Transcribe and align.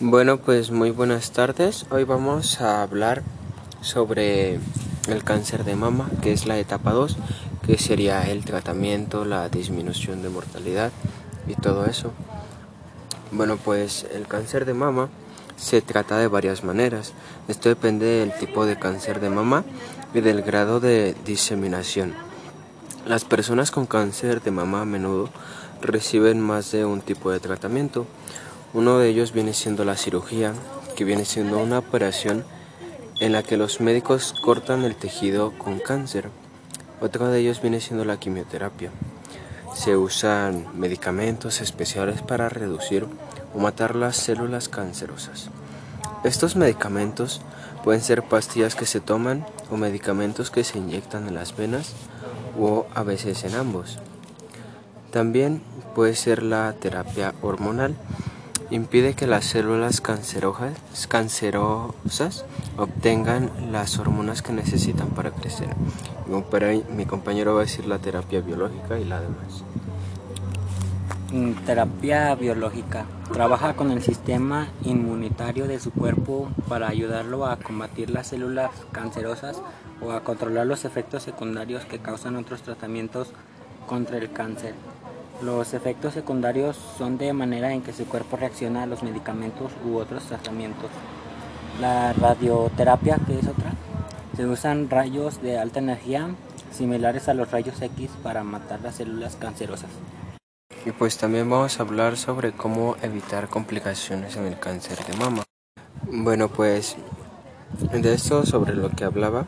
Bueno, 0.00 0.38
pues 0.38 0.72
muy 0.72 0.90
buenas 0.90 1.30
tardes. 1.30 1.86
Hoy 1.88 2.02
vamos 2.02 2.60
a 2.60 2.82
hablar 2.82 3.22
sobre 3.80 4.58
el 5.06 5.22
cáncer 5.22 5.62
de 5.62 5.76
mama, 5.76 6.10
que 6.20 6.32
es 6.32 6.46
la 6.46 6.58
etapa 6.58 6.90
2, 6.90 7.16
que 7.64 7.78
sería 7.78 8.28
el 8.28 8.44
tratamiento, 8.44 9.24
la 9.24 9.48
disminución 9.48 10.20
de 10.20 10.30
mortalidad 10.30 10.90
y 11.46 11.54
todo 11.54 11.86
eso. 11.86 12.10
Bueno, 13.30 13.56
pues 13.56 14.04
el 14.12 14.26
cáncer 14.26 14.64
de 14.64 14.74
mama 14.74 15.10
se 15.54 15.80
trata 15.80 16.18
de 16.18 16.26
varias 16.26 16.64
maneras. 16.64 17.12
Esto 17.46 17.68
depende 17.68 18.06
del 18.06 18.36
tipo 18.36 18.66
de 18.66 18.76
cáncer 18.76 19.20
de 19.20 19.30
mama 19.30 19.64
y 20.12 20.22
del 20.22 20.42
grado 20.42 20.80
de 20.80 21.14
diseminación. 21.24 22.14
Las 23.06 23.24
personas 23.24 23.70
con 23.70 23.86
cáncer 23.86 24.42
de 24.42 24.50
mama 24.50 24.80
a 24.80 24.86
menudo 24.86 25.30
reciben 25.80 26.40
más 26.40 26.72
de 26.72 26.84
un 26.84 27.00
tipo 27.00 27.30
de 27.30 27.38
tratamiento. 27.38 28.06
Uno 28.74 28.98
de 28.98 29.08
ellos 29.08 29.32
viene 29.32 29.54
siendo 29.54 29.84
la 29.84 29.96
cirugía, 29.96 30.52
que 30.96 31.04
viene 31.04 31.24
siendo 31.24 31.58
una 31.60 31.78
operación 31.78 32.44
en 33.20 33.30
la 33.30 33.44
que 33.44 33.56
los 33.56 33.80
médicos 33.80 34.34
cortan 34.42 34.82
el 34.82 34.96
tejido 34.96 35.52
con 35.56 35.78
cáncer. 35.78 36.28
Otro 37.00 37.28
de 37.28 37.38
ellos 37.38 37.62
viene 37.62 37.80
siendo 37.80 38.04
la 38.04 38.18
quimioterapia. 38.18 38.90
Se 39.76 39.96
usan 39.96 40.66
medicamentos 40.74 41.60
especiales 41.60 42.20
para 42.20 42.48
reducir 42.48 43.06
o 43.54 43.60
matar 43.60 43.94
las 43.94 44.16
células 44.16 44.68
cancerosas. 44.68 45.50
Estos 46.24 46.56
medicamentos 46.56 47.42
pueden 47.84 48.02
ser 48.02 48.24
pastillas 48.24 48.74
que 48.74 48.86
se 48.86 48.98
toman 48.98 49.46
o 49.70 49.76
medicamentos 49.76 50.50
que 50.50 50.64
se 50.64 50.78
inyectan 50.78 51.28
en 51.28 51.34
las 51.34 51.56
venas 51.56 51.92
o 52.58 52.86
a 52.92 53.04
veces 53.04 53.44
en 53.44 53.54
ambos. 53.54 54.00
También 55.12 55.62
puede 55.94 56.16
ser 56.16 56.42
la 56.42 56.72
terapia 56.72 57.34
hormonal 57.40 57.94
impide 58.70 59.14
que 59.14 59.26
las 59.26 59.44
células 59.44 60.00
cancerosas 60.00 60.74
obtengan 62.76 63.50
las 63.72 63.98
hormonas 63.98 64.42
que 64.42 64.52
necesitan 64.52 65.08
para 65.08 65.30
crecer. 65.30 65.68
Mi 66.90 67.06
compañero 67.06 67.54
va 67.54 67.60
a 67.60 67.64
decir 67.64 67.86
la 67.86 67.98
terapia 67.98 68.40
biológica 68.40 68.98
y 68.98 69.04
la 69.04 69.20
demás. 69.20 69.64
Mm, 71.32 71.52
terapia 71.66 72.34
biológica. 72.36 73.06
Trabaja 73.32 73.74
con 73.74 73.90
el 73.90 74.02
sistema 74.02 74.68
inmunitario 74.84 75.66
de 75.66 75.80
su 75.80 75.90
cuerpo 75.90 76.48
para 76.68 76.88
ayudarlo 76.88 77.46
a 77.46 77.56
combatir 77.56 78.10
las 78.10 78.28
células 78.28 78.70
cancerosas 78.92 79.60
o 80.00 80.12
a 80.12 80.22
controlar 80.22 80.66
los 80.66 80.84
efectos 80.84 81.24
secundarios 81.24 81.84
que 81.86 81.98
causan 81.98 82.36
otros 82.36 82.62
tratamientos 82.62 83.28
contra 83.88 84.18
el 84.18 84.30
cáncer. 84.30 84.74
Los 85.42 85.74
efectos 85.74 86.14
secundarios 86.14 86.76
son 86.96 87.18
de 87.18 87.32
manera 87.32 87.72
en 87.72 87.82
que 87.82 87.92
su 87.92 88.06
cuerpo 88.06 88.36
reacciona 88.36 88.84
a 88.84 88.86
los 88.86 89.02
medicamentos 89.02 89.72
u 89.84 89.96
otros 89.96 90.24
tratamientos. 90.24 90.90
La 91.80 92.12
radioterapia, 92.12 93.18
que 93.26 93.38
es 93.40 93.48
otra, 93.48 93.72
se 94.36 94.46
usan 94.46 94.88
rayos 94.88 95.42
de 95.42 95.58
alta 95.58 95.80
energía 95.80 96.28
similares 96.72 97.28
a 97.28 97.34
los 97.34 97.50
rayos 97.50 97.80
X 97.80 98.10
para 98.22 98.42
matar 98.42 98.80
las 98.80 98.96
células 98.96 99.36
cancerosas. 99.36 99.90
Y 100.84 100.90
pues 100.92 101.16
también 101.16 101.48
vamos 101.48 101.78
a 101.78 101.82
hablar 101.82 102.16
sobre 102.16 102.52
cómo 102.52 102.96
evitar 103.02 103.48
complicaciones 103.48 104.36
en 104.36 104.46
el 104.46 104.58
cáncer 104.58 104.98
de 105.04 105.16
mama. 105.16 105.44
Bueno, 106.02 106.48
pues 106.48 106.96
de 107.92 108.12
esto 108.12 108.44
sobre 108.44 108.74
lo 108.74 108.90
que 108.90 109.04
hablaba 109.04 109.46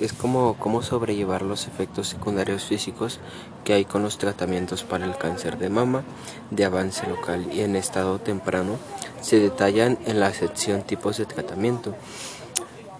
es 0.00 0.12
como 0.12 0.54
cómo 0.58 0.82
sobrellevar 0.82 1.42
los 1.42 1.66
efectos 1.66 2.08
secundarios 2.08 2.64
físicos 2.64 3.20
que 3.64 3.74
hay 3.74 3.84
con 3.84 4.02
los 4.02 4.18
tratamientos 4.18 4.82
para 4.82 5.04
el 5.04 5.16
cáncer 5.16 5.58
de 5.58 5.68
mama 5.68 6.02
de 6.50 6.64
avance 6.64 7.06
local 7.06 7.46
y 7.52 7.60
en 7.60 7.76
estado 7.76 8.18
temprano 8.18 8.76
se 9.20 9.38
detallan 9.38 9.98
en 10.06 10.20
la 10.20 10.32
sección 10.32 10.82
tipos 10.82 11.16
de 11.16 11.26
tratamiento. 11.26 11.94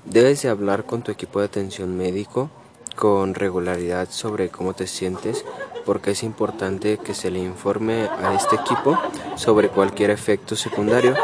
Debes 0.04 0.42
de 0.42 0.48
hablar 0.48 0.84
con 0.84 1.02
tu 1.02 1.10
equipo 1.12 1.40
de 1.40 1.46
atención 1.46 1.96
médico 1.96 2.50
con 2.96 3.34
regularidad 3.34 4.08
sobre 4.10 4.48
cómo 4.48 4.74
te 4.74 4.86
sientes 4.86 5.44
porque 5.84 6.12
es 6.12 6.22
importante 6.22 6.98
que 6.98 7.14
se 7.14 7.30
le 7.30 7.40
informe 7.40 8.08
a 8.22 8.34
este 8.34 8.56
equipo 8.56 8.98
sobre 9.36 9.68
cualquier 9.68 10.10
efecto 10.10 10.56
secundario, 10.56 11.14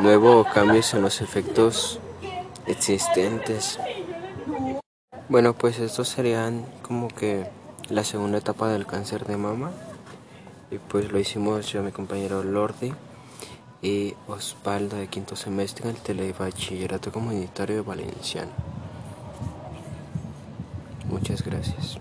nuevo 0.00 0.40
o 0.40 0.44
cambios 0.44 0.94
en 0.94 1.02
los 1.02 1.20
efectos 1.20 1.98
existentes. 2.66 3.78
Bueno, 5.30 5.52
pues 5.52 5.78
estos 5.78 6.08
serían 6.08 6.64
como 6.80 7.08
que 7.08 7.46
la 7.90 8.02
segunda 8.02 8.38
etapa 8.38 8.68
del 8.68 8.86
cáncer 8.86 9.26
de 9.26 9.36
mama. 9.36 9.72
Y 10.70 10.78
pues 10.78 11.12
lo 11.12 11.18
hicimos 11.18 11.70
yo, 11.70 11.82
mi 11.82 11.92
compañero 11.92 12.42
Lordi 12.42 12.94
y 13.82 14.14
Osvaldo 14.26 14.96
de 14.96 15.08
quinto 15.08 15.36
semestre 15.36 15.88
en 15.88 15.96
el 15.96 16.00
Telebachillerato 16.00 17.12
Comunitario 17.12 17.76
de 17.76 17.82
Valenciano. 17.82 18.52
Muchas 21.10 21.42
gracias. 21.44 21.96